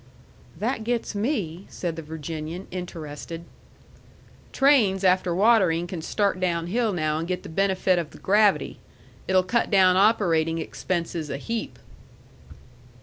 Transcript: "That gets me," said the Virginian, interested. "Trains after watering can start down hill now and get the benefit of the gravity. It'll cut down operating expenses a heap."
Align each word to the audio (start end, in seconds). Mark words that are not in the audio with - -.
"That 0.57 0.83
gets 0.83 1.13
me," 1.13 1.67
said 1.69 1.95
the 1.95 2.01
Virginian, 2.01 2.65
interested. 2.71 3.43
"Trains 4.51 5.03
after 5.03 5.35
watering 5.35 5.85
can 5.85 6.01
start 6.01 6.39
down 6.39 6.65
hill 6.65 6.91
now 6.91 7.19
and 7.19 7.27
get 7.27 7.43
the 7.43 7.49
benefit 7.49 7.99
of 7.99 8.09
the 8.09 8.17
gravity. 8.17 8.79
It'll 9.27 9.43
cut 9.43 9.69
down 9.69 9.97
operating 9.97 10.57
expenses 10.57 11.29
a 11.29 11.37
heap." 11.37 11.77